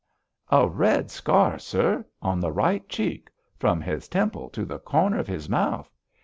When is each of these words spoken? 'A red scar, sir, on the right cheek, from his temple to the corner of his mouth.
'A 0.49 0.67
red 0.67 1.11
scar, 1.11 1.59
sir, 1.59 2.03
on 2.23 2.39
the 2.39 2.51
right 2.51 2.89
cheek, 2.89 3.29
from 3.59 3.79
his 3.79 4.07
temple 4.07 4.49
to 4.49 4.65
the 4.65 4.79
corner 4.79 5.19
of 5.19 5.27
his 5.27 5.47
mouth. 5.47 5.93